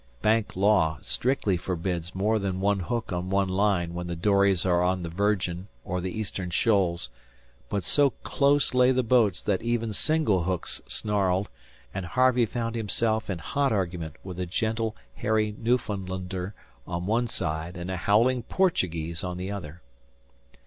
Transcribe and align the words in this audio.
Bank 0.23 0.55
law 0.55 0.97
strictly 1.03 1.55
forbids 1.57 2.15
more 2.15 2.39
than 2.39 2.59
one 2.59 2.79
hook 2.79 3.13
on 3.13 3.29
one 3.29 3.49
line 3.49 3.93
when 3.93 4.07
the 4.07 4.15
dories 4.15 4.65
are 4.65 4.81
on 4.81 5.03
the 5.03 5.09
Virgin 5.09 5.67
or 5.85 6.01
the 6.01 6.09
Eastern 6.11 6.49
Shoals; 6.49 7.11
but 7.69 7.83
so 7.83 8.09
close 8.23 8.73
lay 8.73 8.91
the 8.91 9.03
boats 9.03 9.43
that 9.43 9.61
even 9.61 9.93
single 9.93 10.41
hooks 10.41 10.81
snarled, 10.87 11.49
and 11.93 12.07
Harvey 12.07 12.47
found 12.47 12.73
himself 12.73 13.29
in 13.29 13.37
hot 13.37 13.71
argument 13.71 14.15
with 14.23 14.39
a 14.39 14.47
gentle, 14.47 14.95
hairy 15.17 15.53
Newfoundlander 15.55 16.55
on 16.87 17.05
one 17.05 17.27
side 17.27 17.77
and 17.77 17.91
a 17.91 17.97
howling 17.97 18.41
Portuguese 18.41 19.23
on 19.23 19.37
the 19.37 19.51
other. 19.51 19.83